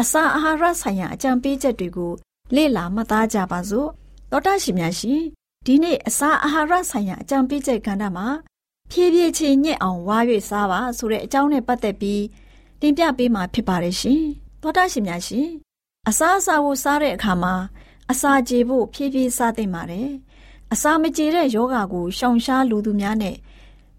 [0.00, 2.12] အစာအာဟာရဆိုင်ရာအကြံပေးချက်တွေကို
[2.54, 3.88] လေ့လာမှတ်သားကြပါစို့
[4.30, 5.22] တောတာရှင်များရှင်
[5.66, 8.26] ဒီနေ့အစာအာဟာရဆိုင်ရာအကြံပေးချက်ကဏ္ဍမှာ
[8.90, 10.18] ဖြည်းဖြည်းချင်းညက်အောင်ဝါ၍
[10.48, 12.22] စားပါဆိုတဲ့အကြောင်းနဲ့ပတ်သက်ပြီး
[12.80, 14.22] တင်ပြပေးမှာဖြစ်ပါတယ်ရှင်။
[14.62, 15.48] သောတာရှင်များရှင်
[16.08, 17.54] အစားအစာကိုစားတဲ့အခါမှာ
[18.10, 20.08] အစာကြေဖို့ဖြည်းဖြည်းစားသင့်ပါတယ်။
[20.72, 23.36] အစာမကြေတဲ့ယောဂါကိုရှောင်ရှားလူသူများနဲ့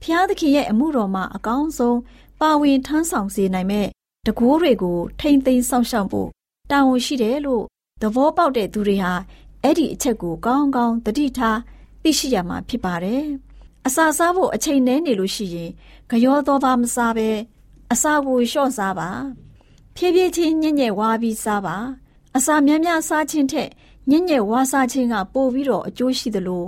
[0.02, 1.98] ဖျားသခင်ရဲ့အမှုတော်မှာအကောင်းဆုံး
[2.40, 3.88] ပါဝင်ထမ်းဆောင်စေနိုင်မဲ့
[4.28, 6.30] တကိုးတွေကို ထိမ့်သိမ်းစောင့်ရှောက်ဖို့
[6.72, 7.64] တာဝန်ရှိတယ်လို့
[8.02, 9.14] သဘောပေါက်တဲ့သူတွေဟာ
[9.64, 11.60] အဲ့ဒီအချက်ကိုကောင်းကောင်းသတိထား
[12.04, 13.24] သိရှိရမှာဖြစ်ပါတယ်။
[13.88, 15.72] အစာစားဖို့အချိန်နှဲနေလို့ရှိရင်
[16.10, 17.30] ကြောသောသားမစားဘဲ
[17.92, 19.10] အစာကိုလျှော့စားပါ
[19.96, 21.78] ဖြည်းဖြည်းချင်းညံ့ညဲ့ဝါပြီးစားပါ
[22.36, 23.70] အစာများများစားခြင်းထက်
[24.10, 26.66] ညံ့ညဲ့ဝါစားခြင်းကပိုပြီးတော့အကျိုးရှိသလို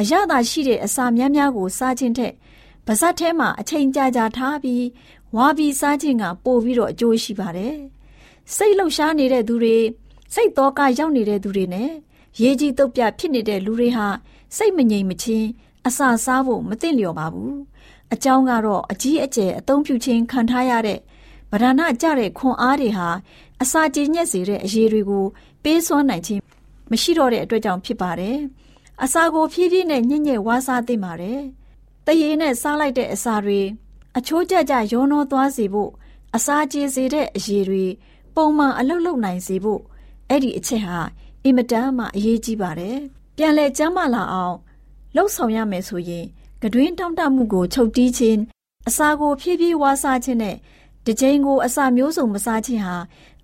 [0.00, 2.34] အရသာရှိတဲ့အစာများများကိုစားခြင်းထက်
[2.86, 4.84] ပါဇက်ထဲမှာအချိန်ကြာကြာထားပြီး
[5.36, 7.76] ဝါပြီးစားခြင်းကပိုပြီးတော့အကျိုးရှိပါတယ်
[8.54, 9.76] စိတ်လှုပ်ရှားနေတဲ့သူတွေ
[10.34, 11.90] စိတ်တော့ကရောက်နေတဲ့သူတွေနဲ့
[12.40, 14.06] ရေးကြီးတုတ်ပြဖြစ်နေတဲ့လူတွေဟာ
[14.56, 15.48] စိတ်မငြိမ်မချင်း
[15.86, 17.56] အစာစားဖို့မသင့်လျော်ပါဘူး
[18.12, 20.98] အကြောင်းကတော့အကြီးအကျယ်အသုံးပြုခြင်းခံထားရတဲ့
[21.52, 23.08] ဗဒနာကြတဲ့ခွန်အားတွေဟာ
[23.62, 25.24] အစာကြေညက်စေတဲ့အရေးတွေကို
[25.62, 26.40] ပေးစွမ်းနိုင်ခြင်း
[26.90, 28.38] မရှိတော့တဲ့အတွက်ကြောင့်ဖြစ်ပါတယ်။
[29.04, 31.40] အစာကိုဖြည်းဖြည်းနဲ့ညှင့်ညက်ဝါးစားသင့်ပါတယ်။
[32.06, 33.60] တရေနဲ့စားလိုက်တဲ့အစာတွေ
[34.18, 35.90] အချိုးကျကျရောနှောသွားစေဖို့
[36.36, 37.84] အစာကြေစေတဲ့အရေးတွေ
[38.34, 39.80] ပုံမှန်အလုပ်လုပ်နိုင်စေဖို့
[40.28, 41.00] အဲ့ဒီအချက်ဟာ
[41.44, 42.98] အင်မတန်မှအရေးကြီးပါတယ်။
[43.36, 44.56] ပြန်လဲကျမ်းမာလာအောင်
[45.14, 46.24] လှုပ်ဆောင်ရမယ်ဆိုရင်
[46.62, 48.40] ကတွင်တောင့်တမှုကိုချုပ်တီးခြင်း
[48.88, 50.56] အစာကိုဖြည်းဖြည်းဝါစားခြင်းနဲ့
[51.06, 52.96] တစ်ချိန်ကိုအစာမျိုးစုံမစားခြင်းဟာ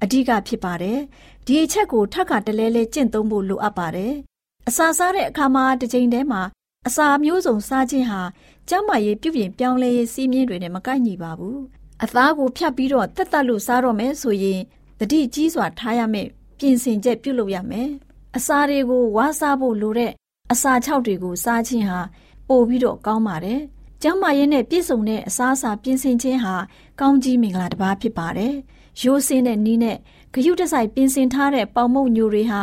[0.03, 0.99] အဓိကဖြစ်ပါတယ်။
[1.47, 4.13] ဒီအချက်ကိုထပ်ခါတလဲလဲကျင့်သုံးဖို့လိုအပ်ပါတယ်။
[4.69, 6.43] အစာစားတဲ့အခါမှာတစ်ချိန်တည်းမှာ
[6.87, 8.21] အစာမျိုးစုံစားခြင်းဟာ
[8.69, 11.61] ကျန်းမာရေးပြုပြင်ပြောင်းလဲရေးစီးမြင်တွေနဲ့မကိုက်ညီပါဘူး
[12.03, 14.61] အသားကိုဖြတ်ပြီးတော့တက်တက်လို့စားတော့မယ်ဆိုရင်
[14.99, 16.27] တတိကြီးစွာထားရမယ်
[16.59, 17.89] ပြင်ဆင်ချက်ပြုလုပ်ရမယ်
[18.37, 20.13] အစာတွေကိုဝါစားဖို့လိုတဲ့
[20.53, 22.01] အစာခြောက်တွေကိုစားခြင်းဟာ
[22.49, 23.61] ပိုပြီးတော့ကောင်းပါတယ်
[24.03, 26.55] ကျန်းမာရေးနဲ့ပြည့်စုံတဲ့အစားအစာပြင်ဆင်ခြင်းဟာ
[27.01, 28.55] ကောင်းကြီးမင်္ဂလာတစ်ပါးဖြစ်ပါတယ်
[29.03, 29.97] ရိုးစင်းတဲ့နီးနဲ့
[30.35, 32.63] ဂရုတစိုက်ပြင်ဆင်ထားတဲ့ပေါင်မုံညိုတွေဟာ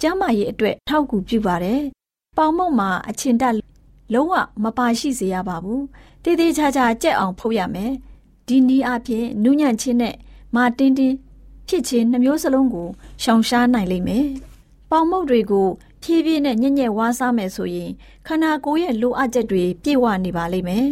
[0.00, 1.80] ကျန်းမာရေးအတွက်ထောက်ကူပြုပါတယ်
[2.36, 3.54] ပေါင်မုံမှာအချင်တက်
[4.12, 5.84] လုံးဝမပါရှိစေရပါဘူး
[6.22, 7.92] တည်တည်ချာချာကြက်အောင်ဖုတ်ရမယ်
[8.46, 10.14] ဒီနီးအပြင်နူးညံ့ခြင်းနဲ့
[10.54, 11.16] မာတင်းတင်း
[11.68, 12.88] ဖြစ်ခြင်းနှမျိုးစလုံးကို
[13.22, 14.26] ရှောင်ရှားနိုင်လိမ့်မယ်
[14.90, 15.68] ပေါင်မုတ်တွေကို
[16.02, 17.90] ဖြည်းဖြည်းနဲ့ညံ့ညက်ဝါးစားမယ်ဆိုရင်
[18.26, 20.86] ခန္ဓာကိုယ်ရဲ့လိုအပ်ချက်တွေပြည့်ဝနေပါလိမ့်မယ်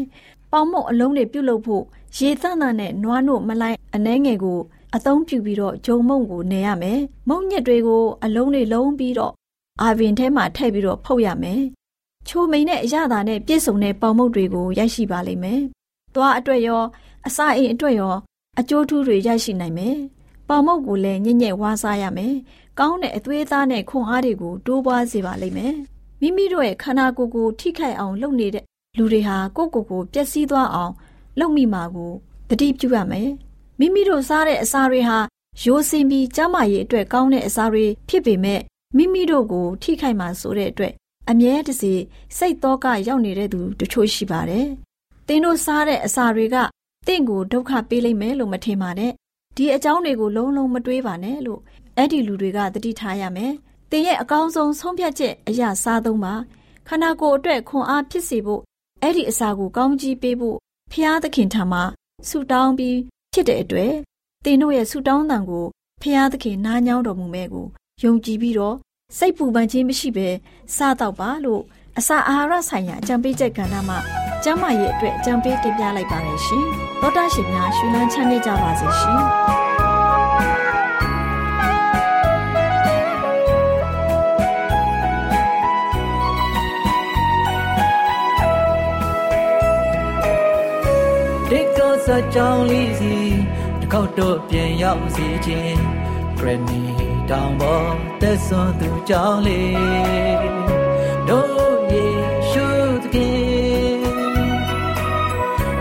[0.53, 1.85] ပေါင်မုတ်အလုံးတွေပြုတ်လို့ဖို့
[2.17, 4.61] ရေသန့်သန့်နဲ့နွားနို့မလိုက်အနှဲငယ်ကို
[4.97, 9.33] အသုံးပြုပြီးတော့ဂျုံမုံကိုနေရမယ်။မုံညက်တွေကိုအလုံးတွေလုံးပြီးတော့
[9.83, 11.63] အာဗင်ထဲမှာထည့်ပြီးတော့ဖုတ်ရမယ်။
[12.29, 15.61] ချိုမိန်နဲ့အရသာနဲ့ပြည့်စုံတဲ့ပေါင်မုတ်တွေကိုရရှိပါလိမ့်မယ်။
[16.15, 16.83] သွားအတွက်ရော
[17.27, 18.15] အစာအိမ်အတွက်ရော
[18.61, 19.97] အကျိုးထူးတွေရရှိနိုင်မယ်။
[20.49, 22.35] ပေါင်မုတ်ကိုလည်းညံ့ညက်ဝါးစားရမယ်။
[22.79, 25.75] ကောင်းတဲ့အသွေးသားနဲ့ခွန်အားတွေကိုတိုးပွားစေပါလိမ့်မယ်။
[26.21, 28.65] မိမိတို့ရဲ့ခန္ဓာကိုယ်ကိုထိခိုက်အောင်လုပ်နေတဲ့
[28.97, 30.93] လူတွေဟာကိုယ့်ကိုယ်ကိုပျက်စီးသွားအောင်
[31.41, 32.13] လုပ်မိမှာကို
[32.49, 33.29] တတိပြုရမယ်။
[33.79, 35.19] မိမိတို့စားတဲ့အစာတွေဟာ
[35.63, 38.61] ရိုးစင်ပြီးကျန်းမာရေးအတွက်ကောင်းတဲ့အစာတွေဖြစ်ပေမဲ့
[38.97, 40.93] မိမိတို့ကိုထိခိုက်မှာဆိုတဲ့အတွက်
[41.31, 41.93] အမြဲတစေ
[42.37, 44.67] စိတ်တော့ကရောက်နေတဲ့သူတချို့ရှိပါတယ်။
[45.27, 46.57] သင်တို့စားတဲ့အစာတွေက
[47.07, 49.13] တင့်ကိုဒုက္ခပေးလိမ့်မယ်လို့မထင်ပါနဲ့။
[49.57, 51.61] ဒီအကြောင်းတွေကိုလုံးလုံးမတွေးပါနဲ့လို့
[51.97, 53.53] အဲ့ဒီလူတွေကသတိထားရမယ်။
[53.91, 56.35] သင်ရဲ့အကောင်းဆုံးဆုံးဖြတ်ချက်အရာစားသုံးပါ
[56.89, 58.63] ခန္ဓာကိုယ်အတွက်ခွန်အားဖြစ်စေဖို့
[59.03, 60.57] အဲ့ဒီအစာကိုကောင်းကြီးပေးဖို့
[60.93, 61.83] ဖျားသခင်ထံမှာ
[62.29, 62.99] ဆုတောင်းပြီး
[63.33, 63.93] ဖြစ်တဲ့အတွက်
[64.45, 65.67] သင်တို့ရဲ့ဆုတောင်းတန်ကို
[66.03, 67.67] ဖျားသခင်နားညောင်းတော်မူမဲ့ကို
[68.03, 68.77] ယုံကြည်ပြီးတော့
[69.19, 70.29] စိတ်ပူပန်ခြင်းမရှိဘဲ
[70.77, 71.63] စားတော့ပါလို့
[71.99, 73.99] အစာအာဟာရဆိုင်ရာအကြံပေးချက်ကဏ္ဍမှာ
[74.45, 76.65] ကျန်းမာရေးအတွက်အကြံပေးတင်ပြလိုက်ပါတယ်ရှင်။
[77.01, 79.21] သောတာရှင်များရှင်လန်းချမ်းမြေ့ကြပါစေရှင်။
[91.51, 93.15] ဒီကောစကြောင်းလေးစီ
[93.81, 95.81] တစ်ခေါက်တော့ပြန်ရောက်စီခြင်း
[96.39, 100.47] ဂရနီ တောင်ပေါ်သက်စွန်သူကြောင်းလေး
[101.29, 102.07] တို့ယေ
[102.51, 102.67] ရှု
[103.03, 104.01] သခင်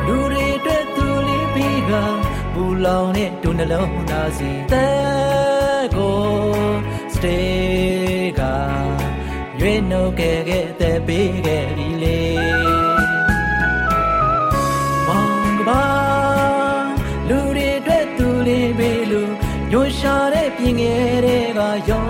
[0.06, 1.92] လူတွေအတွက်သူလေးပြီးက
[2.54, 6.22] ပူလောင်တဲ့ဒုနှလုံးသားစီတဲ့ကို
[7.14, 8.42] စတေးက
[9.60, 12.20] ရွေးနှုတ်ခဲ့ခဲ့တဲ့ပေးခဲ့ပြီလေ
[15.66, 16.01] ညွှန်
[20.02, 22.06] ရှာတဲ့ပြင်ငယ်တွေကယုံ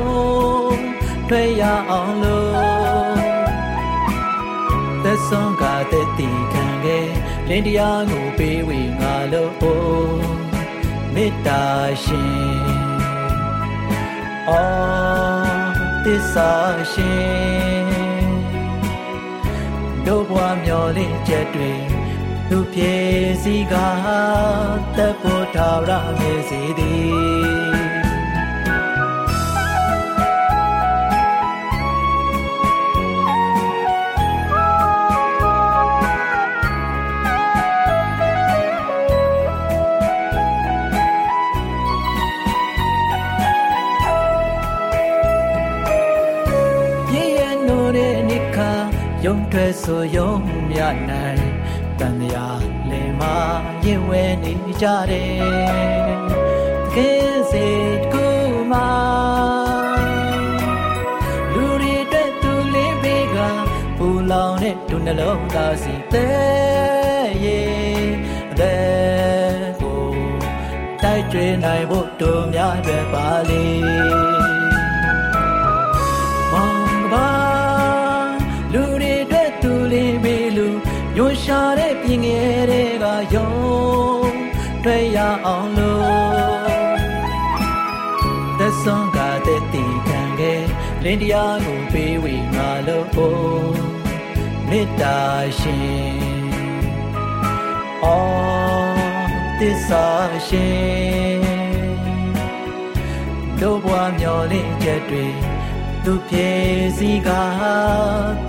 [1.29, 3.21] တွေ့ရအောင်လို့
[5.03, 7.09] သက်ဆုံးကတဲ့တီခံခဲ့
[7.49, 9.51] လင်းတရားကိုပေးဝေငါလို့
[11.15, 11.63] မေတ္တာ
[12.03, 12.81] ရှင်
[14.49, 15.71] အော်
[16.05, 16.51] သစ္စာ
[16.91, 18.31] ရှင်
[20.05, 21.71] တို့ဘွားမျောလင့်ချက်တွေ
[22.53, 22.95] သူပြေ
[23.43, 23.73] စီက
[24.97, 27.51] တပ်ဖို့ထာဝရမေစီသည်
[49.25, 50.31] ယုံထွက်ဆိုယုံ
[50.69, 51.30] မြနိုင်
[52.11, 52.47] တန်ရာ
[52.89, 53.35] လေမာ
[53.85, 55.41] ရင်ဝဲနေကြတယ်
[56.93, 57.67] တကယ်စေ
[57.99, 58.25] တကူ
[58.71, 58.89] မာ
[61.53, 63.37] လူတွေအတွက်သူလေးပေးက
[63.97, 68.05] ပူလောင်တဲ့ဒုနှလုံးသားစီတဲ့ရဲ့
[68.51, 70.03] အသက်ကို
[71.03, 73.65] တိုက်ကျွေးနိုင်ဖို့တို့များပဲပါလေ
[76.51, 77.40] မောင်ကပါ
[82.11, 83.51] ရှာတဲ့ပြင်ငယ်တွေကယုံ
[84.83, 86.71] တွေ့ရအောင်လို့
[88.59, 90.63] သက်ဆုံးကတဲ့တီခံခဲ့
[91.03, 93.07] လင်းတရားကိုပေးဝေငါလို့
[94.69, 95.19] မေတ္တာ
[95.59, 96.21] ရှင်
[98.05, 98.95] အော်
[99.59, 100.07] သစ္စာ
[100.47, 101.41] ရှင်
[103.61, 105.25] တို့ဘွားမျောလင့်ချက်တွေ
[106.03, 106.49] သူပြေ
[106.97, 107.29] စီက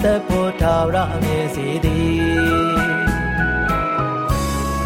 [0.03, 2.92] တပ်ဖို့ထာဝရမြေစီသည်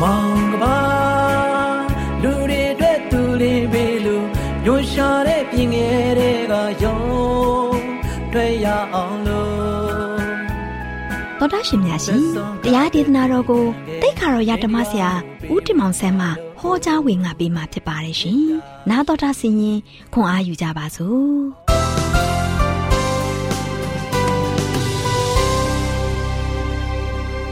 [0.02, 0.78] မောင်ကပါ
[2.22, 4.26] လူတွေအတွက်သူလေးပေးလို့
[4.64, 6.98] ညွှန်ရှာတဲ့ပြင်ငယ်တွေကယုံ
[8.32, 9.56] တွေ့ရအောင်လို့
[11.38, 12.20] သောတော်တာရှင်များရှင်
[12.64, 13.64] တရားဒေသနာတော်ကို
[14.02, 15.10] တိတ်ခါတော်ရဓမ္မဆရာ
[15.52, 16.28] ဦးတင်မောင်ဆန်းမှ
[16.60, 18.40] ဟောကြားဝင်ငါပေးมาဖြစ်ပါတယ်ရှင်။
[18.90, 19.78] နားတော်တာဆင်ရင်
[20.14, 21.30] ခွန်အားယူကြပါစို့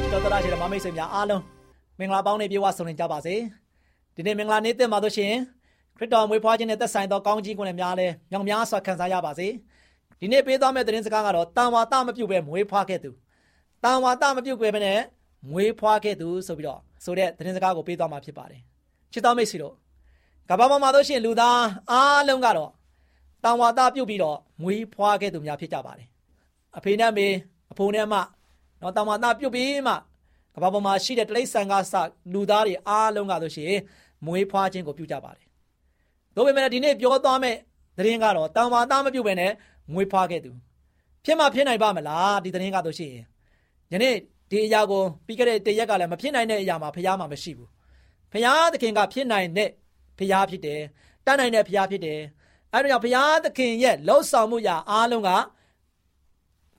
[0.11, 1.43] ။တော်တော်ရှင်ဓမ္မမိတ်ဆွေများအားလုံး
[1.99, 3.35] မင်္ဂလာပေါင်းနဲ့ပြေဝဆုံနေကြပါစေ။
[4.15, 5.33] ဒီနေ့မင်္ဂလာနေ့တင်ပါလို့ရှင်
[5.97, 9.49] ခရစ်တော်မွေးဖွားခြင်းနဲ့သက်ဆိုင်သောကောင်းကြီးကိုလည်းများလဲမြောင်များစွာခံစားရပါစေ။
[10.21, 13.11] ဒီနေ့ပေးသွားမယ့်သတင်းစကားကတော့တန်ဝါတမပြုတ်ပဲမွေးဖွားခဲ့သူ။
[13.85, 15.01] တန်ဝါတမပြုတ်ကြပဲနဲ့
[15.51, 18.61] မွေးဖွားခဲ့သူဆိုပြီးတော့ဆိုတဲ့သတင်းစကားကိုပေးသွားမှာဖြစ်ပါတယ်
[19.13, 19.75] ချစ်တော်မိတ်ဆွေတို့
[20.51, 22.71] ကမ္ဘာပေါ်မှာတို့ရှင်လူသားအားလုံးကတော့
[23.45, 26.09] တန်ဝါတပြုတ်ပြီးတော့မွေးဖွားခဲ့သူများဖြစ်ကြပါတယ်
[26.77, 27.27] အဖေနဲ့မေ
[27.73, 28.15] အဖိုးနဲ့မ
[28.83, 29.95] နော်တန်ဝါတပြုတ်ပြီးမှ
[30.55, 31.95] ကမ္ဘာပေါ်မှာရှိတဲ့တိရစ္ဆာန်ကစ
[32.33, 33.75] လူသားတွေအားလုံးကတို့ရှင်
[34.27, 35.47] မွေးဖွားခြင်းကိုပြုကြပါတယ်
[36.35, 37.59] ဒါပေမဲ့ဒီနေ့ပြောသွားမယ့်
[37.99, 39.53] သတင်းကတော့တန်ဝါတမပြုတ်ပဲနဲ့
[39.93, 40.51] မွေးဖွားခဲ့သူ
[41.25, 43.25] ဖြစ်မှဖြစ်နိုင်ပါမလားဒီသတင်းကတို့ရှိရင်
[43.93, 44.17] ယနေ့
[44.51, 47.71] ဒီအရာကိုပြီးခဲ့တဲ့တရက်ကလည်းမဖြစ်နိုင်တဲ့အရာမှာဖရားမှာမရှိဘူး
[48.33, 49.71] ဖရားသခင်ကဖြစ်နိုင်တဲ့
[50.19, 50.81] ဖရားဖြစ်တယ်
[51.27, 52.21] တတ်နိုင်တဲ့ဖရားဖြစ်တယ်
[52.73, 55.31] အဲဒါကြောင့်ဖရားသခင်ရဲ့လှုပ်ဆောင်မှုရာအားလုံးက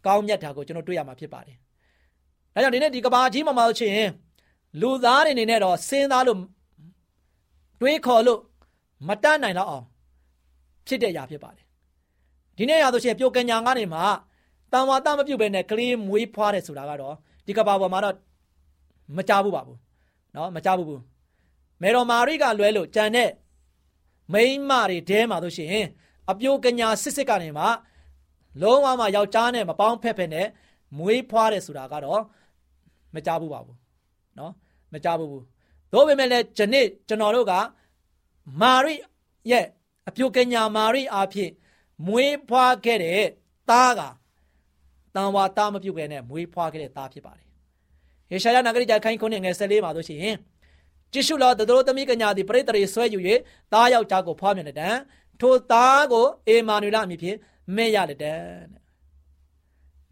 [0.06, 1.58] ကောင်းမြတ်တာကိုကျွန်တော်တွေ့ရမှာဖြစ်ပါတယ်
[2.55, 4.09] ဒါကြောင့်ဒီနေ့ဒီကဘာကြီးမှာမဟုတ်ချင်
[4.81, 6.39] လူသားတွေအနေနဲ့တော့စဉ်းစားလို့
[7.81, 8.41] တွေးခေါ်လို့
[9.09, 9.85] မတတ်နိုင်တော့အောင်
[10.87, 11.65] ဖြစ်တဲ့အရာဖြစ်ပါတယ်
[12.57, 14.05] ဒီနေ့ရဆိုရှင်ပြုတ်ကညာကနေမှာ
[14.73, 17.15] တန်ဝါတမပြုတ်ပဲနဲ့ကလေးမွေးဖွားတယ်ဆိုတာကတော့
[17.47, 18.15] ဒီကဘာပေါ်မှာတော့
[19.17, 19.79] မကြဘူးပါဘူး
[20.33, 21.03] เนาะမကြဘူးဘူး
[21.83, 23.31] မေတော်မာရိကလွဲလို့ကြံတဲ့
[24.33, 25.87] မိန်းမတွေတဲမှာတို့ရှိရင်
[26.31, 27.67] အပြိုကညာစစ်စစ်ကနေမှ
[28.63, 30.47] လုံးဝမှယောက်ျားနဲ့မပေါင်းဖက်ဖက်နဲ့
[30.99, 32.23] မွေးဖွားတယ်ဆိုတာကတော့
[33.15, 33.77] မကြဘူးပါဘူး
[34.37, 34.53] เนาะ
[34.93, 35.45] မကြဘူးဘူး
[35.93, 37.53] သို့ပေမဲ့လည်းဒီနေ့ကျွန်တော်တို့က
[38.61, 38.95] မာရိ
[39.51, 39.67] ရဲ့
[40.09, 41.53] အပြိုကညာမာရိအားဖြင့်
[42.07, 43.23] မွေးဖွားခဲ့တဲ့
[43.71, 44.01] သားက
[45.15, 47.47] တန်ဝါသားမပြုတ်ပဲနဲ့မွေးဖွားခဲ့တဲ့သားဖြစ်ပါတယ်။
[48.31, 50.37] ဟေရှာယနဂရိကြခိုင်းခုနှစ်ငယ်14မှာတို့ရှိရင်
[51.13, 53.19] ကြည့်ရှုလောတတော်သမီးကညာသည်ပရိသေတွေဆွဲယူ၍
[53.73, 54.97] သားယောက်ျားကိုဖွားမြင်တဲ့တန်
[55.41, 57.37] ထိုသားကိုအေမာနွေလအမည်ဖြင့်
[57.77, 58.45] မဲ့ရတဲ့တန်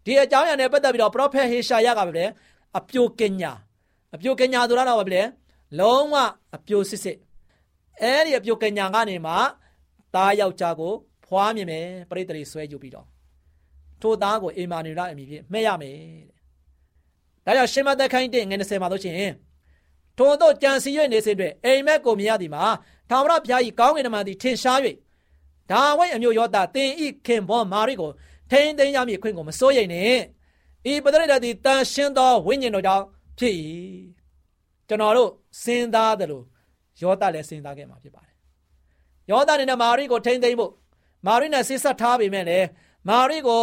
[0.05, 2.25] ဒီအကြောင်းအရာနဲ့ပတ်သက်ပြီးတော့ပရောဖက်ဟေရှာယကပဲလေ
[2.78, 3.52] အပြိုကညာ
[4.14, 5.22] အပြိုကညာဆိုတာတော့ပဲလေ
[5.78, 6.14] လုံးဝ
[6.56, 7.18] အပြိုစစ်စစ်
[8.02, 9.32] အဲဒီအပြိုကညာကနေမှ
[10.14, 10.92] သားယောက်ျားကို
[11.26, 13.06] ဖွားမြင်မယ်ပရိသေတွေဆွဲယူပြီးတော့
[14.00, 15.96] ထိုသားကိုအေမာနူလအမည်ဖြင့်မှဲ့ရမယ်
[17.46, 19.34] တဲ့။ဒါကြောင့်ရှင်မသက်ခိုင်းတဲ့ငွေ20မှာလို့ချင်း
[20.18, 22.64] ထိုတို့ကြံစီ၍နေစဉ်တွင်အိမ်မက်ကိုမြင်ရသည်မှာ
[23.10, 24.78] ထာဝရဘုရား၏ကောင်းကင်တမန်သည်ထင်ရှား၍
[25.70, 28.10] ဒါဝိတ်အမျိုးယောသားတင်ဤခင်ဘောမာရိကို
[28.50, 30.18] ထိန်သိမ်းရမည်ခွင့်ကိုမစိုးရိမ်နဲ့။
[30.92, 33.04] ဤပဒရတသည်တန်ရှင်းသောဝိညာဉ်တော်ကြောင့်
[33.38, 33.54] ဖြစ်၏။
[34.88, 35.30] ကျွန်တော်တို့
[35.62, 36.44] စဉ်းစားတယ်လို့
[37.02, 38.34] ယောသားလည်းစဉ်းစားခဲ့မှာဖြစ်ပါတယ်။
[39.30, 40.72] ယောသားနဲ့မာရိကိုထိန်သိမ်းဖို့
[41.26, 42.66] မာရိနဲ့ဆစ်ဆက်ထားပေမဲ့လည်း
[43.08, 43.60] မာရိကို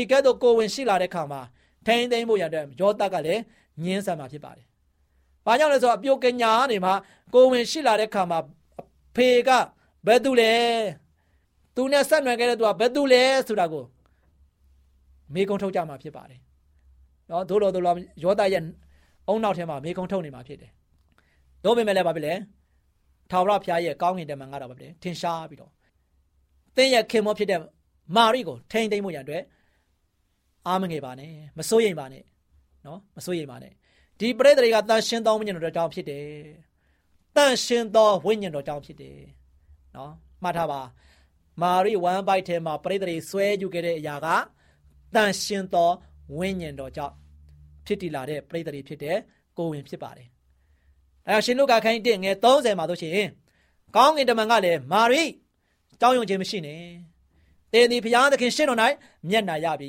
[0.00, 1.40] ဤကဲ့သို့ကိုဝင်ရှိလာတဲ့ခါမှာ
[1.86, 3.42] ထိန်သိမ်းဖို့ရတဲ့ယောသကလည်း
[3.84, 4.66] ညင်းဆန်မှာဖြစ်ပါတယ်။
[5.46, 6.94] ဘာကြောင့်လဲဆိုတော့အပြုတ်ကညာနေမှာ
[7.34, 8.38] ကိုဝင်ရှိလာတဲ့ခါမှာ
[9.16, 9.50] ဖေက
[10.06, 10.54] ဘယ်သူလဲ။
[11.74, 13.84] သူနဲ့ဆက်နွယ်ခဲ့တဲ့သူကဘယ်သူလဲဆိုတာကို
[15.34, 16.40] မေကုံထုတ်ကြမှာဖြစ်ပါတယ်။
[17.30, 18.62] နော်တို့တော်တို့လောယောသရဲ့
[19.28, 20.70] အုံနောက်ထဲမှာမေကုံထုတ်နေမှာဖြစ်တယ်။
[21.64, 22.34] တို့ပေမဲ့လည်းဘာဖြစ်လဲ။
[23.30, 25.72] ထာဝရဘုရားရဲ့ကောင်းကင်တမန်ကတော့ဘာဖြစ်လဲ။ထင်ရှားပြီးတော့
[26.76, 27.60] သင်ရဲ့ခင်မောဖြစ်တဲ့
[28.16, 29.42] မာရိကိုထိန်သိမ်းမှုရန်အတွက်
[30.66, 32.22] အားမငယ်ပါနဲ့မစိုးရိမ်ပါနဲ့
[32.86, 33.72] နော်မစိုးရိမ်ပါနဲ့
[34.18, 36.26] ဒီပရိသေတွေကတန်ရှင်းသောဝိညာဉ်တော်ကြောင့်ဖြစ်တယ်
[37.36, 39.18] တန်ရှင်းသောဝိညာဉ်တော်ကြောင့်ဖြစ်တယ်
[39.96, 40.80] နော်မှတ်ထားပါ
[41.62, 44.26] မာရိဝမ်ဘိုက်ထဲမှာပရိသေတွေဆွဲယူခဲ့တဲ့အရာက
[45.14, 45.90] တန်ရှင်းသော
[46.36, 47.14] ဝိညာဉ်တော်ကြောင့်
[47.86, 49.18] ဖြစ်တည်လာတဲ့ပရိသေတွေဖြစ်တဲ့
[49.56, 50.28] ကိုဝင်ဖြစ်ပါတယ်
[51.28, 53.28] အဲရှင်လုကာခိုင်းတဲ့ငယ်30မှာတို့ရှိရင်
[53.96, 55.24] ကောင်းကင်တမန်ကလည်းမာရိ
[56.00, 56.82] ကြောင်းယုံခြင်းမရှိနဲ့
[57.72, 58.80] သင်သည်ဘုရားသခင်ရှင်းတော်၌
[59.28, 59.88] မျက်နာရပြီ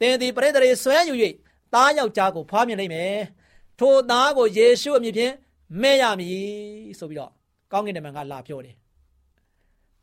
[0.00, 1.14] သင်သည်ပရိသေတွေဆွဲယူ၍
[1.74, 3.16] သားယောက်ျားကိုဖွားမြင်လိမ့်မယ်
[3.78, 5.32] ထိုသားကိုယေရှုအမည်ဖြင့်
[5.82, 6.40] မဲ့ရမည်
[6.98, 7.32] ဆိုပြီးတော့
[7.72, 8.76] ကောင်းကင်တမန်ကလာပြောတယ်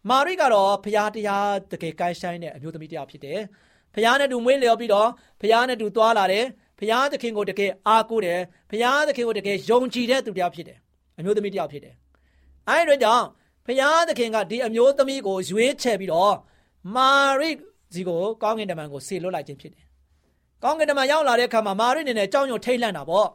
[0.09, 3.39] မာရိကတော့ဘုရားတရားတကယ်ကိုင်းဆိုင်တဲ့အမျိုးသမီးတစ်ယောက်ဖြစ်တယ်
[3.95, 5.09] ဘုရားနဲ့တူမွေးလျော်ပြီးတော့
[5.41, 6.45] ဘုရားနဲ့တူသွားလာတယ်
[6.79, 10.77] ဘုရားသခင်ကိုတကယ်အားကိုးတယ်ဘုရားသခင်ကိုတကယ်ယုံကြည်တဲ့သူတစ်ယောက်ဖြစ်တယ်
[11.17, 11.95] အမျိုးသမီးတစ်ယောက်ဖြစ်တယ်
[12.69, 13.25] အဲဒီတော့ကြောင့်
[13.65, 16.35] ဘုရားသခင်ကဒီအမျိုးသမီးကိုရွေးချယ်ပြီးတော့
[16.95, 17.09] မာ
[17.39, 17.49] ရိ
[17.93, 19.85] စီကိုကောင်းကင်တမန်ကိုဆေလွတ်လိုက်ခြင်းဖြစ်တယ်။
[20.63, 23.27] ကောင်းကင်တမန်ရောက်လာတဲ့အခါမှာမာရိနေနဲ့ကြောင်းရုံထိတ်လန့်တာပေါ့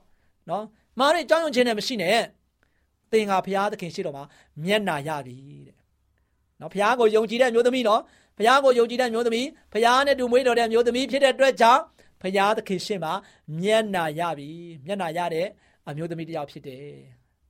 [0.50, 0.64] နော်။
[1.00, 2.18] မာရိကြောင်းရုံခြင်းနဲ့မရှိနဲ့။
[3.12, 4.24] သင်ကဘုရားသခင်ရှိတော်မှာ
[4.64, 5.34] မျက်နာရပြီ
[5.66, 5.76] တဲ့။
[6.60, 8.00] နော်ဘုရားကိုယုံကြည်တဲ့မျိုးသမီးနော်။
[8.40, 11.82] ဘုရားကိုယုံကြည်တဲ့မျိုးသမီးဘုရားနဲ့တူမွေးတော်တဲ့မျိုးသမီးဖြစ်တဲ့အတွက်ကြောင့်
[12.22, 13.12] ဘုရားသခင်ရှင်းမှာ
[13.60, 14.48] မျက်နာရပြီ။
[14.86, 15.46] မျက်နာရတဲ့
[15.88, 16.96] အမျိုးသမီးတစ်ယောက်ဖြစ်တယ်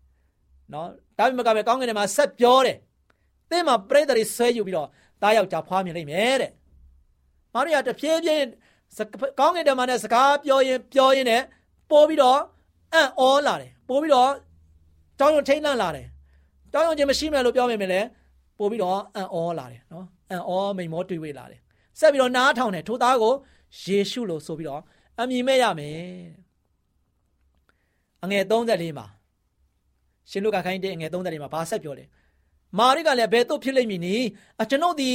[0.72, 2.78] ။နော်ဒါပေမဲ့ကပဲကောင်းကင်ထဲမှာဆက်ပြောတယ်။
[3.50, 4.88] သင်မှာပြိတ္တတွေဆွဲယူပြီးတော့
[5.22, 6.52] သားယောက်ျားဖွားမြင်လိမ့်မယ်တဲ့
[7.54, 8.44] မာရိယာတဖြည်းဖြည်း
[9.40, 11.42] ကောင်းကင်တမန်နဲ့စကားပြောရင်ပြောရင်နဲ့
[11.90, 12.40] ပို့ပြီးတော့
[12.94, 14.30] အံ့ဩလာတယ်ပို့ပြီးတော့
[15.20, 16.06] တောင်းရုံထိတ်လန့်လာတယ်
[16.74, 18.00] တောင်းရုံချင်းမရှိမယ်လို့ပြောမိမယ်လေ
[18.58, 21.60] ပို့ပြီးတော့အံ့ဩလာတယ်နော် အံ့ဩမိန်မောတွေ့ဝေလာတယ်
[21.98, 23.34] ဆက်ပြီးတော့နားထောင်တယ်ထိုသားကို
[23.82, 24.82] ယေရှုလို့ဆိုပြီးတော့
[25.20, 26.00] အမြင်မဲ့ရမယ်
[28.22, 29.06] အငယ်34မှာ
[30.30, 32.04] ရှင်လုကာခိုင်းတဲ့အငယ်34မှာဘာဆက်ပြောလဲ
[32.78, 34.26] မာရိကလည်းဘယ်တော့ဖြစ်လိမ့်မည်နည်း
[34.62, 35.10] အကျွန်ုပ်ဒီ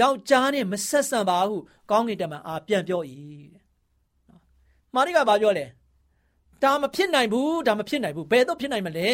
[0.00, 1.56] ယောက်ျားနဲ့မဆက်ဆံပါဟု
[1.90, 3.02] ကောင်းကင်တမန်အားပြန်ပြော၏
[3.52, 3.64] တဲ့
[4.94, 5.66] မာရိကဘာပြောလဲ
[6.62, 9.10] ဒါမဖြစ်နိုင်ဘူးဒါမဖြစ်နိုင်ဘူးဘယ်တော့ဖြစ်နိုင်မလဲ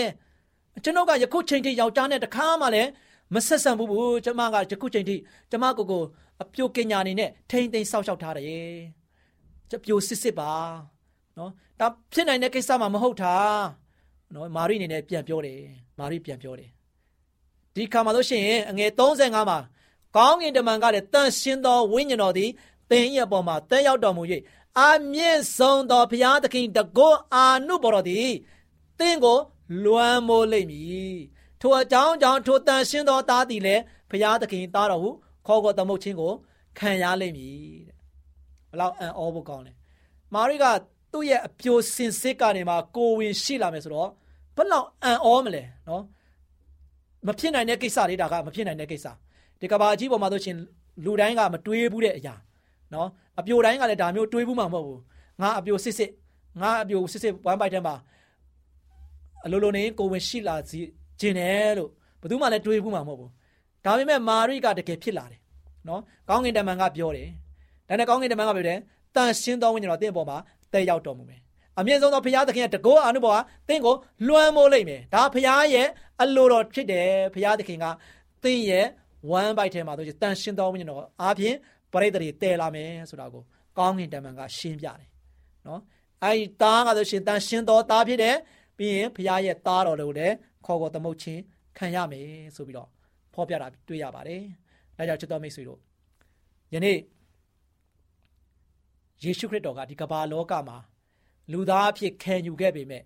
[0.84, 2.88] ကျွန်ုပ်ကယခုချိန်ထိယောက်ျားနဲ့တခါမှလည်း
[3.34, 5.16] မဆက်ဆံဘူးဘူးကျမကယခုချိန်ထိ
[5.50, 6.02] ကျမကိုကို
[6.42, 8.74] အပြိုကညာနေနဲ့ထိမ့်သိမ်းဆောက်ရှောက်ထားတယ်
[9.70, 10.52] ကျပြိုစစ်စစ်ပါ
[11.38, 13.36] နော်ဒါဖြစ်နိုင်တဲ့ကိစ္စမှမဟုတ်တာ
[14.34, 15.60] နော်မာရိအနေနဲ့ပြန်ပြောတယ်
[15.98, 16.70] မာရိပြန်ပြောတယ်
[17.74, 19.58] ဒီခါမှာလို့ရှိရင်အငယ်35မှာ
[20.16, 22.50] ကောင်းကင်တမန်ကလည်းတန်ရှင်းသောဝိညာဉ်တော်သည်
[22.90, 24.22] သင်ရဲ့ပေါ်မှာတက်ရောက်တော်မူ၍
[24.80, 28.30] အမြင့်ဆုံးသောဘုရားသခင်တကောအာနုဘော်တော်သည်
[28.98, 29.38] သင်ကို
[29.84, 31.16] လွမ်းမိုးလိမ့်မည်
[31.62, 35.10] ထိုအကြောင်းကြောင့်ထိုတန်ရှင်းသောသားသည်လည်းဘုရားသခင်သားတော်ဟု
[35.46, 36.32] ခေါ်ခေါ်သမုတ်ခြင်းကို
[36.78, 37.54] ခံရလိမ့်မည်
[37.88, 37.96] တဲ့
[38.70, 39.72] ဘလောက်အံ့ဩဖို့ကောင်းလဲ
[40.34, 40.64] မာရိက
[41.12, 44.10] သူ့ရဲ့အပြိုစင်စစ်ကနေမှကိုဝင်ရှိလာမယ်ဆိုတော့
[44.56, 46.02] ဘလောက်အံ့ဩမလဲနော်
[47.26, 49.06] မဖြစ်နိုင်တဲ့ကိစ္စတွေဒါကမဖြစ်နိုင်တဲ့ကိစ္စ
[49.60, 50.56] ဒီကဘာကြီးပေါ်မှာဆိုရှင်
[51.04, 52.34] လူတိုင်းကမတွေးဘူးတဲ့အရာ
[52.94, 53.08] နော်
[53.40, 55.00] အပြိုတိုင်းကလည်းဒါမျိုးတွေးဘူးမှမဟုတ်ဘူး
[55.40, 56.10] ငါအပြိုစစ်စစ်
[56.60, 57.94] ငါအပြိုစစ်စစ်ဝမ်းပိုက်ထဲမှာ
[59.44, 60.80] အလိုလိုနေကိုဝင်ရှိလာစီ
[61.20, 61.90] ခြင်းတယ်လို့
[62.20, 63.30] ဘယ်သူမှလည်းတွေးဘူးမှမဟုတ်ဘူး
[63.84, 65.40] ဒါပေမဲ့မာရိကတကယ်ဖြစ်လာတယ်
[65.88, 67.28] နော်ကောင်းကင်တမန်ကပြောတယ်
[67.88, 68.78] ဒါနဲ့ကောင်းကင်တမန်ကပြောတယ်
[69.16, 70.38] တန်ရှင်းသောဝိညာဉ်တော်တင့်ပေါ်မှာ
[70.72, 71.40] တည်ရောက်တော်မူမယ်
[71.78, 73.38] အမြင့်ဆုံးသောဘုရားသခင်ရဲ့တကောအာနုဘောက
[73.68, 73.94] တင့်ကို
[74.26, 75.86] လွှမ်းမိုးလိုက်မယ်ဒါဘုရားရဲ့
[76.22, 77.86] အလိုတော်ဖြစ်တယ်ဘုရားသခင်က
[78.44, 78.86] တင့်ရဲ့
[79.30, 81.56] ဝမ်းပိုက်ထဲမှာဆိုချင်တန်ရှင်းသောဝိညာဉ်တော်အားဖြင့်
[81.92, 83.42] ပရိသေတွေတည်လာမယ်ဆိုတာကို
[83.78, 85.08] ကောင်းကင်တမန်ကရှင်းပြတယ်
[85.66, 85.80] နော်
[86.24, 88.36] အဲဒီသားကဆိုရှင်တန်ရှင်းသောသားဖြစ်တယ်
[88.76, 90.34] ပြီးရင်ဘုရားရဲ့သားတော်တွေကိုလည်း
[90.66, 91.42] ခေါ်ခေါ်သမုတ်ချင်း
[91.78, 92.26] ခံရမယ်
[92.56, 92.88] ဆိုပြီးတော့
[93.34, 94.42] ဖော်ပြတာတွေ့ရပါတယ်
[94.96, 95.80] ဒါကြောင့်ချစ်တော်မိတ်ဆွေတို့
[96.74, 96.98] ယနေ့
[99.22, 100.78] ယေရှုခရစ်တော်ကဒီကမ္ဘာလောကမှာ
[101.52, 103.02] လူသားအဖြစ်ခံယူခဲ့ပေမဲ့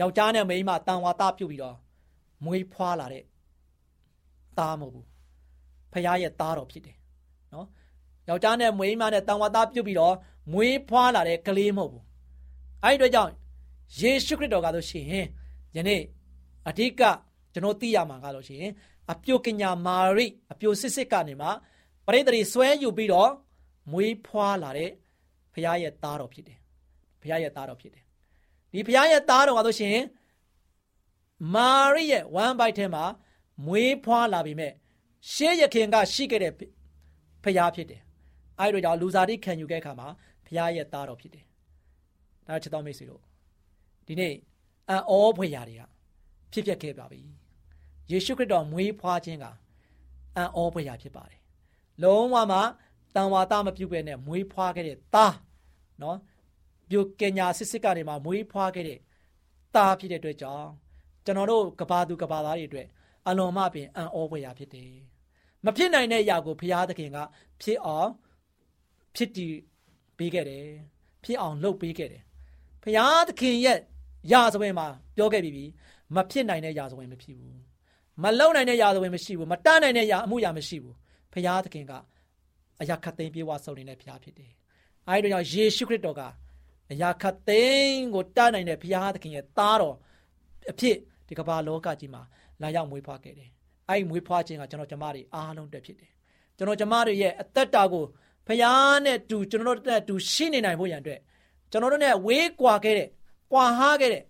[0.00, 1.76] ယောက်ျားနဲ့မိန်းမတန်ဝါသားပြုတ်ပြီးတော့
[2.44, 3.24] မွေးဖွားလာတဲ့
[4.58, 5.06] သားမဟုတ်ဘူး
[5.92, 6.96] ဖခင်ရဲ့သားတော်ဖြစ်တယ်
[7.54, 7.66] နော်
[8.28, 10.14] ယောက်ျားနဲ့မိန်းမနဲ့တန်ဝါသားပြုတ်ပြီးတော့
[10.52, 12.04] မွေးဖွားလာတဲ့ကလေးမဟုတ်ဘူး
[12.84, 13.32] အဲ့ဒီအတွက်ကြောင့်
[13.98, 15.06] ယေရှုခရစ်တော်ကဆိုရှင်
[15.76, 16.02] ယနေ့
[16.68, 17.02] အဓိက
[17.52, 18.72] ကျွန်တော်သိရမှာကလို့ရှိရင်
[19.12, 21.48] အပြိုကညာမာရိအပြိုစစ်စစ်ကနေမှ
[22.06, 23.30] ပရိသေတွေဆွဲယူပြီးတော့
[23.92, 24.90] မွေးဖွားလာတဲ့
[25.52, 26.58] ဖခင်ရဲ့သားတော်ဖြစ်တယ်
[27.20, 28.04] ဖခင်ရဲ့သားတော်ဖြစ်တယ်
[28.72, 29.98] ဒီဖခင်ရဲ့သားတော်ကဆိုရှင်
[31.54, 33.04] မာရိရဲ့ဝမ်းပိုက်ထဲမှာ
[33.66, 34.72] မွေးဖွားလာပြီမဲ့
[35.32, 38.00] ရှေးရခင်ကရှိခဲ့တဲ့ဖခင်ဖြစ်တယ်
[38.58, 40.08] အဲ့တို့ကြောင့်လူစားတိခံယူခဲ့အခါမှာ
[40.44, 41.44] ဖခင်ရဲ့သားတော်ဖြစ်တယ်
[42.46, 43.29] ဒါချစ်တော်မိတ်ဆွေတို့
[44.10, 44.34] ဒီနေ့
[44.88, 45.82] အံ့ဩဖွယ်ရာတွေက
[46.52, 47.20] ဖြစ်ပျက်ခဲ့ပါပြီ
[48.10, 49.44] ယေရှုခရစ်တော်မွေးဖွားခြင်းက
[50.36, 51.40] အံ့ဩဖွယ်ရာဖြစ်ပါတယ်
[52.02, 52.58] လုံးဝမှ
[53.14, 55.34] တန်ဝါသားမပြုတ်ပဲနဲ့မွေးဖွားခဲ့တဲ့သား
[56.02, 56.18] နော်
[56.90, 58.98] ပြုကညာစစ်စစ်ကနေမှမွေးဖွားခဲ့တဲ့
[59.74, 60.68] သားဖြစ်တဲ့အတွက်ကြောင့်
[61.24, 62.88] ကျွန်တော်တို့ကဘာသူကဘာသားတွေအတွက်
[63.26, 64.92] အလွန်မှပင်အံ့ဩဖွယ်ရာဖြစ်တယ်
[65.64, 67.18] မဖြစ်နိုင်တဲ့အရာကိုဘုရားသခင်က
[67.62, 68.10] ဖြစ်အောင်
[69.16, 69.54] ဖြစ်တည်
[70.18, 70.66] ပေးခဲ့တယ်
[71.24, 72.22] ဖြစ်အောင်လုပ်ပေးခဲ့တယ်
[72.82, 73.78] ဘုရားသခင်ရဲ့
[74.32, 75.64] ရာဇဝင်မှာပြောခဲ့ပြီးပြီ
[76.16, 77.60] မဖြစ်နိုင်တဲ့ရာဇဝင်မဖြစ်ဘူး
[78.22, 80.96] မလုံနိုင်တဲ့ရာဇဝင်မရှိဘူးမတတ်နိုင်တဲ့ရာအမှုရာမရှိဘူး
[81.32, 81.92] ဘုရားသခင်က
[82.80, 84.50] အရာခတ်သိမ်းပြေဝဆုံနေတဲ့ဘုရားဖြစ်တယ်
[85.08, 86.22] အဲဒီတော့ယေရှုခရစ်တော်က
[86.92, 89.96] အရာခတ်သိမ်းကိုတတ်နိုင်တဲ့ဘုရားသခင်ရဲ့သားတော်
[90.70, 90.96] အဖြစ်
[91.28, 92.22] ဒီကမ္ဘာလောကကြီးမှာ
[92.62, 93.50] လာရောက်မွေးဖွားခဲ့တယ်
[93.88, 96.10] အဲဒီမွေးဖွားခြင်းကကျွန်တော်ကျမတွေအားလုံးတက်ဖြစ်တယ်
[96.56, 98.04] ကျွန်တော်ကျမတွေရဲ့အသက်တာကို
[98.46, 101.20] ဘုရားနဲ့တူကျွန်တော်တို့နဲ့တူရှိနေနိုင်ဖို့ရန်အတွက်
[101.70, 103.08] ကျွန်တော်တို့နဲ့ဝေးကွာခဲ့တဲ့
[103.52, 104.24] ကွာဟားခဲ့တဲ့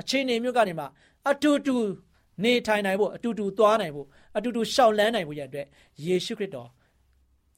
[0.00, 0.86] အခြေအနေမျိုးကနေမှ
[1.30, 1.76] အတူတူ
[2.44, 4.06] နေထိုင်နိုင်ဖို့အတူတူသွားနိုင်ဖို့
[4.36, 5.66] အတူတူရှောက်လန်းနိုင်ဖို့ရတဲ့
[6.04, 6.68] ယေရှုခရစ်တော်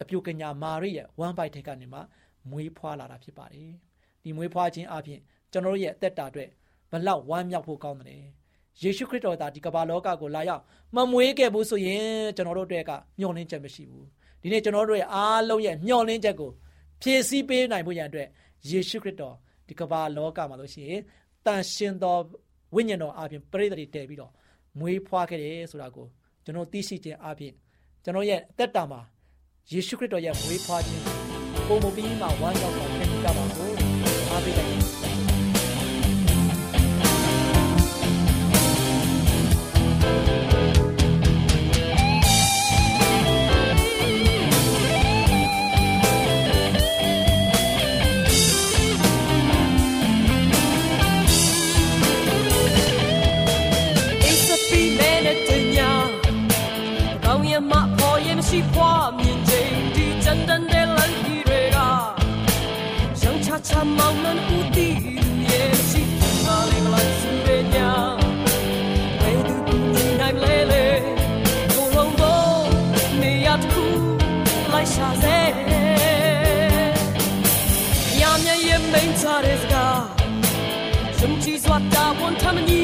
[0.02, 2.00] အပြုကညာမာရိရဲ့ဝမ်းပိုက်ထဲကနေမှ
[2.50, 3.72] မွေးဖွားလာတာဖြစ်ပါတယ်
[4.22, 5.20] ဒီမွေးဖွားခြင်းအပြင်
[5.52, 6.50] ကျွန်တော်တို့ရဲ့အသက်တာအတွက်
[6.90, 8.24] ဘလောက်ဝမ်းမြောက်ဖို့ကောင်းတယ်
[8.82, 10.62] ယေရှုခရစ်တော်သာဒီကမ္ဘာလောကကိုလာရောက်
[10.94, 12.04] မမွေးခဲ့ဘူးဆိုရင်
[12.36, 14.06] ကျွန်တော်တို့အတွက်ကမျှော်လင့်ချက်မရှိဘူး
[14.42, 16.50] ဒီနေ့ကျွန်တော်တို့ရဲ့အားလုံးရဲ့မျှော်လင့်ချက်ကို
[17.02, 18.28] ဖြည့်ဆည်းပေးနိုင်ဖို့ရန်အတွက်
[18.70, 19.34] ယေရှုခရစ်တော်
[19.68, 21.00] ဒီကမ္ဘာလောကမှာလို့ရှိရင်
[21.46, 22.16] တန်ရှင်သော
[22.74, 24.32] ဝိညာဉ်တော်အပြင်ပရိသတ်တွေတည်ပြီးတော့
[24.78, 26.06] မွေးဖွားခဲ့တယ်ဆိုတာကို
[26.44, 27.52] ကျွန်တော်သိရှိခြင်းအပြင်
[28.04, 29.00] ကျွန်တော်ရဲ့အသက်တာမှာ
[29.72, 31.02] ယေရှုခရစ်တော်ရဲ့မွေးဖွားခြင်း
[31.68, 33.74] ပုံမပြီးမှဝမ်းရောက်စွာခံယူကြပါစို့
[34.30, 34.83] အားပေးလိုက်
[58.54, 65.12] ရှိပွားမြင်ချိန်ဒီချန်တန်တဲ့လမ်းကြီးတွေကရောင်ချချမောင်နှံဦးတည်သူ
[65.50, 66.02] ရဲ့ရှိ
[66.44, 67.90] ပါလေမလားစင်ပေညာ
[69.20, 70.86] ဘယ်သူကူညီနိုင်လဲလေ
[71.72, 72.58] ဘုံလုံးတော့
[73.20, 73.84] နေရာတစ်ခု
[74.72, 75.38] လိုက်ရှာစေ
[78.20, 80.02] ရာမြရဲ့မိန်ချတဲ့စကား
[81.16, 82.83] ရှင်ကြီးစွာတာဝန်ထမနီ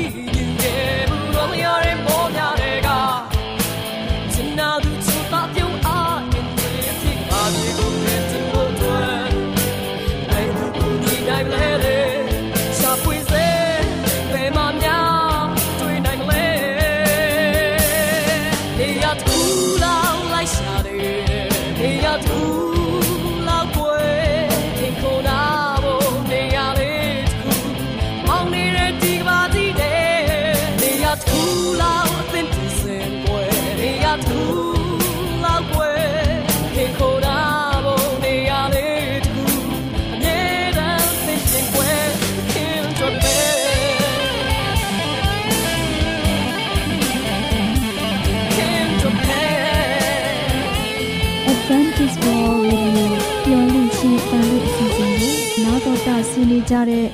[56.61, 57.07] နေကြတဲ့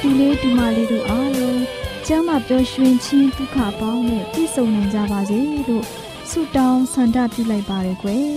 [0.00, 1.60] ဒီလေးဒီမလေးတို့အားလုံး
[2.06, 5.84] ကျမ်းမာပျော်ရွှင်ခြင်းဒုက္ခပေါင်းနဲ့ပြည့်စုံနိုင်ကြပါစေလို့
[6.30, 8.30] ဆုတောင်းဆန္ဒပြုလိုက်ပါရယ်ကွယ်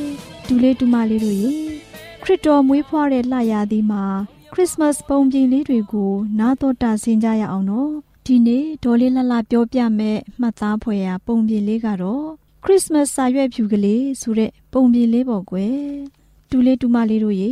[0.47, 1.51] ဒူလေးဒူမလေးတို့ရေ
[2.23, 4.03] ခရစ်တော်မွေးဖွားတဲ့လရာသီမှာ
[4.53, 7.91] ခရစ်စမတ်ပုံပြင်လေးတွေကိုနားတော်တာဆင်ကြရအောင်နော်
[8.25, 12.25] ဒီနေ့ဒေါ်လေးလှလှပြောပြမဲ့မှတ်သားဖွယ်ရာပုံပြင်လေးကတော့
[12.63, 15.77] ခရစ်စမတ်စာရွက်ဖြူကလေးဆိုတဲ့ပုံပြင်လေးပေါ့ကွယ်
[16.49, 17.43] တူလေးတူမလေးတို့ရ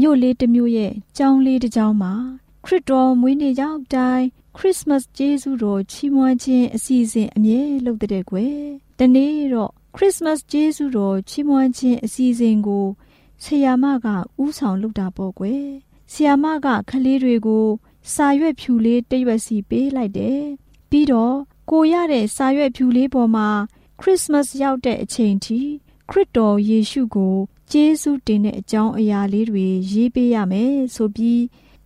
[0.00, 2.12] မြို့လေးတစ်မြို့ရဲ့ကျောင်းလေးတစ်ကျောင်းမှာ
[2.64, 8.58] ခရစ်တော်မွေးနေ့ရောက်တိုင်းခရစ်စမတ်ကျေးဇူးတော်ချီးမွမ်းခြင်းအစီအစဉ်အမြဲလုပ်တဲ့ကွယ်
[8.98, 12.86] တနေ့တော့ခရစ်စမတ်ကျေးဇူးတော်ချီးမွမ်းခြင်းအစီအစဉ်ကို
[13.42, 14.06] ဆရာမက
[14.42, 15.66] ဥဆောင်လုပ်တာပေါ့ကွယ်
[16.12, 17.66] ဆရာမကခလေးတွေကို
[18.14, 20.42] စာရွက်ဖြူလေးတစ်ရွက်စီပေးလိုက်တယ်
[20.90, 21.36] ပြီးတော့
[21.70, 23.48] ကိုရတဲ့စာရွက်ဖြူလေးပေါ်မှာ
[24.00, 25.60] ခရစ်စမတ်ရောက်တဲ့အချိန်ထိ
[26.10, 27.36] ခရစ်တော်ယေရှုကို
[27.72, 31.42] ကျေးဇူးတင်တဲ့အကြောင်းအရာလေးတွေရေးပေးရမယ်ဆိုပြီး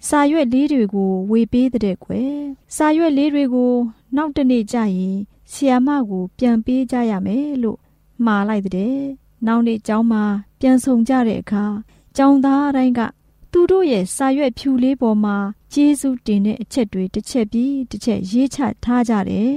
[0.09, 2.35] စာရွက်လေးတွေကိုဝေပေးတဲ့ကွယ်
[2.77, 3.73] စာရွက်လေးတွေကို
[4.17, 5.17] နောက်တနေ့ကျရင်
[5.53, 7.79] ဆီယာမကိုပြန်ပေးကြရမယ်လို့
[8.25, 8.97] မှားလိုက်တဲ့
[9.47, 10.25] နောက်နေ့ကျောင်းမှာ
[10.61, 11.65] ပြန်ဆောင်ကြတဲ့အခါ
[12.17, 13.01] ကျောင်းသားအတိုင်းက
[13.53, 15.37] သူတို့ရဲ့စာရွက်ဖြူလေးပေါ်မှာ
[15.73, 19.57] ကျေးဇူးတင်တဲ့အချက်တွေတစ်ချက်ပြီးတစ်ချက်ရေးချထားကြတယ်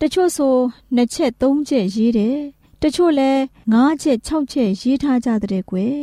[0.00, 0.54] တချို့ဆို
[0.94, 2.38] နှစ်ချက်သုံးချက်ရေးတယ်
[2.86, 3.30] တချို့လဲ
[3.72, 5.98] ငါးချက်၆ချက်ရေးထားကြတဲ့ကွယ်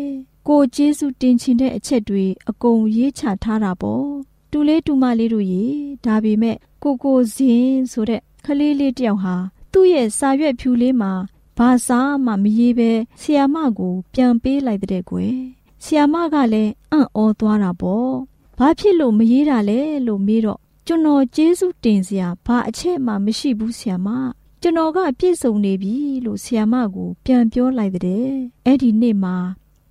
[0.48, 4.06] ကိုကျေးဇူးတင်ချင်တဲ့အချက်တွေအကုန်ရေးချထားတာပေါ့
[4.52, 5.64] တူလေးတူမလေးတို့ရေ
[6.06, 9.36] ဒါပေမဲ့ကိုကိုစင်ဆိုတဲ့ကလေးလေးတယောက်ဟာ
[9.72, 11.12] သူ့ရဲ့စာရွက်ဖြူလေးမှာ
[11.58, 12.92] ဘာစာမှမရေးဘဲ
[13.22, 15.36] ဆီယာမကို ပြန်ပေးလိုက်တဲ့ကွယ်
[15.84, 18.12] ဆီယာမကလည်းအံ့ဩသွားတာပေါ့
[18.58, 24.10] ဘာဖြစ်လို့မရေးတာလဲလို့မေးတော့ကျွန်တော်ကျေးဇူးတင်စရာဘာအချက်မှမရှိဘူးဆီယာမ
[24.63, 28.27] ကျွန်တော်ကပြည့်စုံနေပြီလို့ဆီယာမကို ပြန်ပြောလိုက်တဲ့
[28.67, 29.37] အဲ့ဒီနေ့မှာ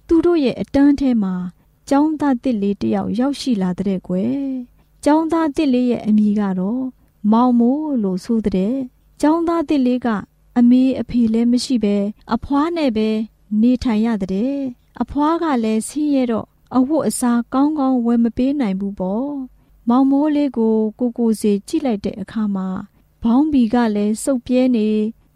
[0.07, 1.33] သူတို့ရဲ့အတန်းထဲမှာ
[1.89, 4.39] ចောင်းသားတစ်လေးတယောက်ရောက်ရှိလာတဲ့ကွယ်
[5.05, 6.83] ចောင်းသားတစ်လေးရဲ့အမည်ကတော့
[7.31, 8.75] မောင်မိုးလို့ဆိုတဲ့
[9.21, 10.07] ចောင်းသားတစ်လေးက
[10.57, 11.95] အမေအဖေလည်းမရှိပဲ
[12.33, 13.09] အဖွားနဲ့ပဲ
[13.61, 14.53] နေထိုင်ရတဲ့
[15.01, 19.29] အဖွားကလည်းဆင်းရဲတော့အဝတ်အစားကောင်းကောင်းဝယ်မပေးနိုင်ဘူးပေါ့
[19.89, 22.67] မောင်မိုးလေးကိုကိုကိုစီကြည့်လိုက်တဲ့အခါမှာ
[23.22, 24.88] ဘောင်းဘီကလည်းစုပ်ပြဲနေ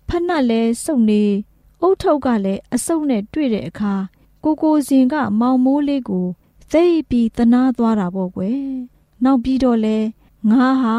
[0.09, 1.25] ဖက်နှက်လည်းစုပ်နေ
[1.83, 3.95] အုတ်ထုပ်ကလည်းအစုပ်နဲ့တွေ့တဲ့အခါ
[4.45, 6.27] ကိုကိုစင်ကမောင်မိုးလေးကို
[6.73, 8.61] သိပြီးတနာသွားတာပေါ့ကွယ်
[9.25, 9.99] နောက်ပြီးတော့လဲ
[10.51, 10.97] ငါဟာ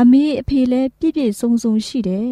[0.00, 2.30] အမေအဖေလည်းပြည့်ပြည့်စုံစုံရှိတယ်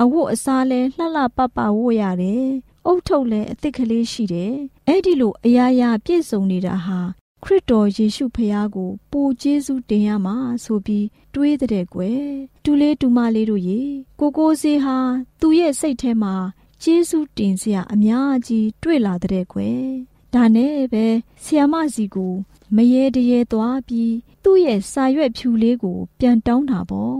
[0.00, 2.46] အဝတ်အစားလဲလှလှပပဝတ်ရတယ်
[2.86, 4.52] အုတ်ထုပ်လည်းအသစ်ကလေးရှိတယ်
[4.86, 7.00] အဲ့ဒီလိုအရာရာပြည့်စုံနေတာဟာ
[7.44, 12.24] ခရစ်တော်ယေရှုဖခင်ကို ပိုကျေးဇူးတင်ရမှာဆိုပြီးတွေးတဲ့ကွယ်
[12.64, 13.80] တူလေးတူမလေးတို့ရေ
[14.20, 14.98] ကိုကိုစီဟာ
[15.40, 16.34] သူ့ရဲ့စိတ်ထဲမှာ
[16.82, 19.84] ကျေးဇူးတင်စရာအများကြီးတွေ့လာတဲ့ကွယ်
[20.34, 21.06] ဒါနဲ့ပဲ
[21.42, 22.34] ဆီယမစီကို
[22.76, 27.18] မရေတရေသွားပြီးသူ့ရဲ့စာရွက်ဖြူလေးကို ပြန်တောင်းတာပေါ့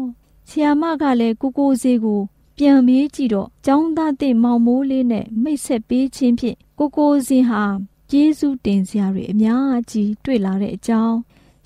[0.49, 2.21] ဆီယမကလည်းကိုကိုစီကို
[2.59, 7.65] ပြန်မေးကြည့်တော့ចောင်းသားတဲ့မောင်မိုးလေးနဲ့မိတ်ဆက်ပေးခြင်းဖြင့်ကိုကိုစင်ဟာ
[8.15, 11.17] ကျေးဇူးတင်စရာတွေအများကြီးတွေ့လာတဲ့အကြောင်း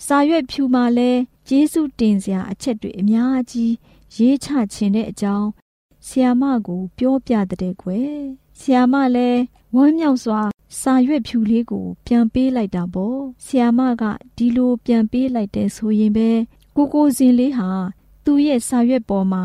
[0.06, 3.72] စာရွက်ဖြူမှာလည်းကျေးဇူးတင်စရာအချက်တွေအများကြီး
[4.16, 5.48] ရေးချခြင်းတဲ့အကြောင်း
[6.06, 8.16] ဆီယာမကိုပြောပြတဲ့ကွယ်
[8.58, 9.40] ဆီယာမလည်း
[9.74, 10.40] ဝမ်းမြောက်စွာ
[10.80, 14.02] စာရွက်ဖြူလေးကို ပြန်ပေးလိုက်တာပေါ့ဆီယာမက
[14.36, 16.30] ဒီလိုပြန်ပေးလိုက်တဲ့ဆိုရင်ပဲ
[16.76, 17.70] ကိုကိုစင်လေးဟာ
[18.24, 19.44] သူ့ရဲ့စာရွက်ပေါ်မှာ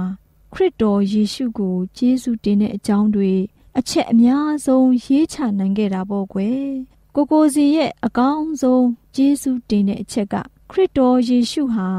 [0.54, 3.34] ခရစ်တော်ယေရှုကိုကျေးဇူးတင်တဲ့အကြောင်းတွေ
[3.78, 6.66] အချက်အများဆုံးရေးချနိုင်ခဲ့တာပေါ့ကွယ်
[7.16, 10.36] ကိုကိုစီရဲ့အကောင်းဆုံးကျေးဇူးတင်တဲ့အချက်က
[10.70, 11.90] ခရစ်တော်ယေရှုဟာ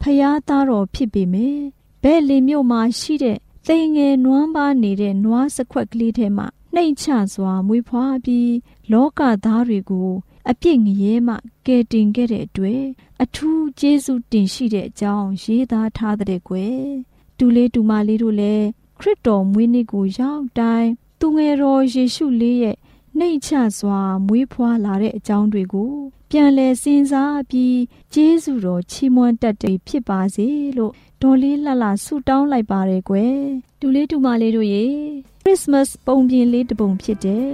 [0.00, 1.62] ဖယားသားတော်ဖြစ်ပေမယ့်
[2.02, 8.52] ဘဲလင်မြို့မှာရှိတဲ့သိငယ်နွမ်းပါနေတဲ့နွားစခွက်ကလေးထဲမှာနှိမ်ချစွာမွေးဖွားပြီး
[8.92, 10.10] လောကသားတွေကို
[10.50, 11.34] အပြစ်ငရဲမှ
[11.66, 12.82] ကယ်တင်ခဲ့တဲ့အတွက်
[13.22, 16.80] အထူးကျေးဇူးတင်ရှိတဲ့အကြောင်းရေးသားထားတဲ့ကွယ်
[17.38, 18.66] တူလေးတူမလေးတို့လည်း
[19.00, 20.90] ခရစ်တော်မွေးနေ့ကိုရောက်တိုင်း
[21.20, 22.76] သူငယ်တော်ယေရှုလေးရဲ့
[23.18, 25.92] နှိမ်ချစွာမွေးဖွားလာတဲ့အကြောင်းတွေကို
[26.30, 27.78] ပြန်လည်စဉ်းစားပြီး
[28.14, 33.36] ကျေးဇူးတော်ချီးမွမ်းတတ်တဲ့ဖြစ်ပါစေလို့ဒေါ်လေးလှလှဆုတောင်းလိုက်ပါတယ်ကွယ်
[33.80, 34.86] တူလေးတူမလေးတို့ရေ
[35.44, 37.48] ခရစ်စမတ်ပုံပြင်လေးတစ်ပုံဖြစ်တဲ့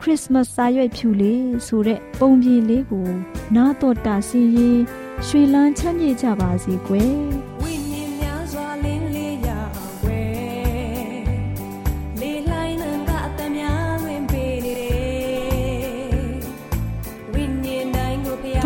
[0.00, 3.08] ခရစ်စမတ်စာရွက်ဖြူလေးဆိုတဲ့ပုံပြင်လေးကို
[3.56, 4.78] နာတော်တာစီရင်
[5.26, 7.77] ရွှေလန်းချမ်းမြေ့ကြပါစေကွယ်